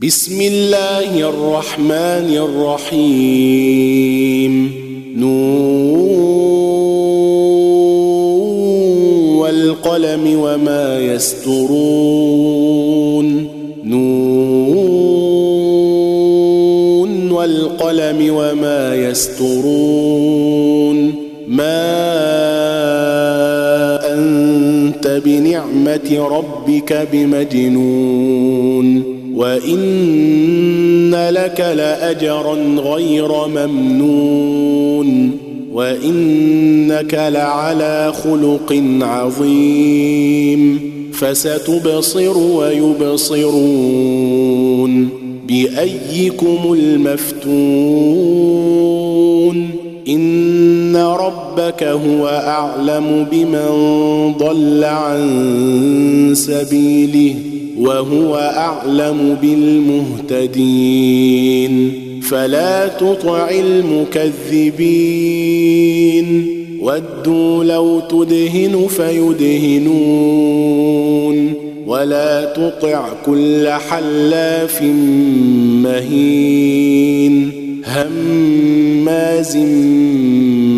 [0.00, 2.36] بسم الله الرحمن
[2.92, 4.72] الرحيم.
[5.16, 6.16] نون
[9.36, 11.66] والقلم وما يسترون.
[13.84, 15.12] نون
[17.30, 20.96] والقلم وما يسترون.
[21.48, 21.92] ما
[24.14, 29.11] أنت بنعمة ربك بمجنون.
[29.42, 35.30] وان لك لاجرا غير ممنون
[35.72, 40.80] وانك لعلى خلق عظيم
[41.12, 43.88] فستبصر ويبصرون
[45.48, 48.12] بايكم المفتون
[50.08, 53.68] ان ربك هو اعلم بمن
[54.38, 61.92] ضل عن سبيله وهو أعلم بالمهتدين.
[62.22, 64.86] فلا تطع المكذبين.
[66.80, 69.92] ودوا لو تدهن فيدهنون.
[71.86, 74.82] ولا تطع كل حلاف
[75.82, 77.52] مهين.
[77.86, 79.56] هماز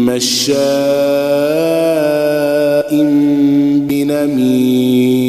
[0.08, 0.54] مشاء
[3.88, 5.23] بنميم.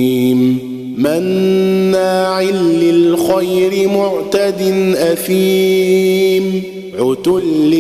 [1.06, 2.42] مناع
[2.82, 4.62] للخير معتد
[4.98, 6.64] أثيم
[7.00, 7.74] عتل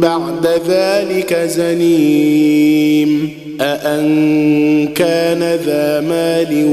[0.00, 3.30] بعد ذلك زنيم.
[3.60, 6.64] أأن كان ذا مال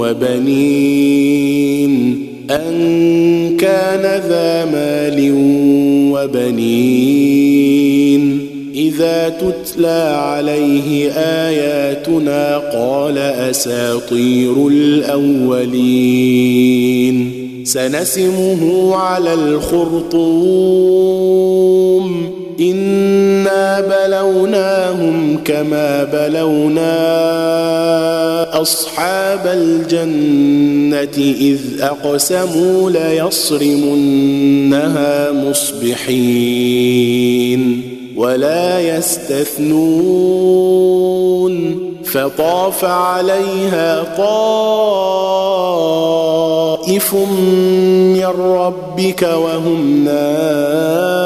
[0.00, 1.92] وبنين؟
[2.50, 5.32] أن كان ذا مال
[6.12, 7.55] وبنين؟
[8.76, 16.26] إذا تتلى عليه آياتنا قال أساطير الأولين.
[17.64, 20.76] سنسمه على الخرطوم.
[22.60, 26.96] إنا بلوناهم كما بلونا
[28.62, 34.12] أصحاب الجنة إذ أقسموا ليصرمنها
[35.32, 36.76] مصبحين.
[38.16, 39.96] ولا يستثنون
[42.04, 45.54] فطاف عليها طائف
[47.14, 51.25] من ربك وهم نائمون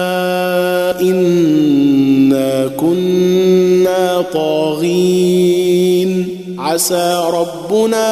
[0.99, 6.27] انا كنا طاغين
[6.59, 8.07] عسى ربنا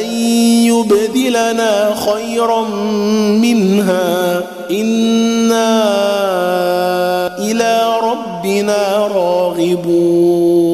[0.00, 0.04] ان
[0.64, 2.68] يبدلنا خيرا
[3.40, 5.74] منها أنا
[7.38, 10.64] إلى ربنا راغبون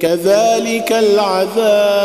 [0.00, 1.98] كذلك العذاب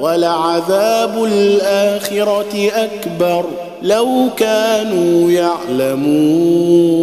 [0.00, 3.44] ولعذاب الاخره اكبر
[3.82, 6.96] لو كانوا يعلمون.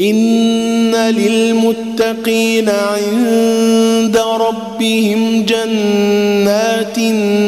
[0.00, 7.40] إن للمتقين عند ربهم جنات النعيم.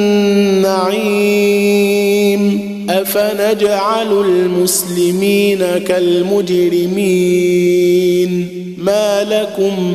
[2.91, 8.49] أفنجعل المسلمين كالمجرمين.
[8.79, 9.95] ما لكم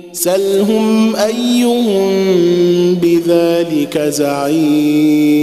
[0.13, 2.11] سلهم أيهم
[2.95, 5.41] بذلك زعيم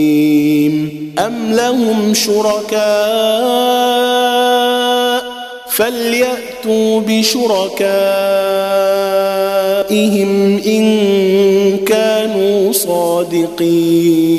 [1.19, 2.79] أم لهم شركاء
[5.71, 7.79] فليأتوا بشركائهم
[10.67, 10.85] إن
[11.87, 14.39] كانوا صادقين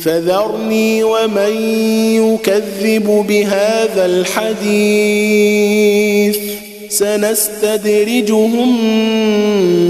[0.00, 1.62] فذرني ومن
[2.14, 4.58] يكذب بهذا الحديث.
[6.88, 8.84] سنستدرجهم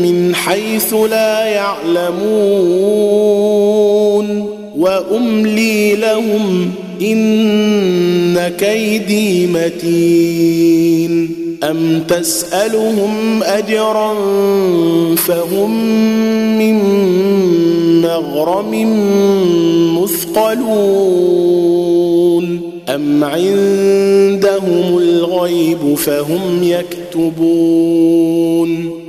[0.03, 2.19] من حيث لا يعلمون.
[4.79, 6.71] وأملي لهم
[7.03, 11.48] إن كيدي متين.
[11.63, 14.15] أم تسألهم أجرا
[15.15, 15.71] فهم
[16.59, 16.79] من
[18.03, 18.73] مغرم
[20.03, 21.39] مثقلون؟
[22.89, 28.39] أم عندهم الغيب فهم يكتبون؟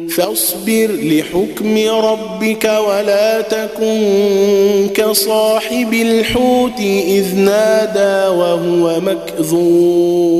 [0.09, 3.99] فاصبر لحكم ربك ولا تكن
[4.93, 10.39] كصاحب الحوت إذ نادى وهو مكذوم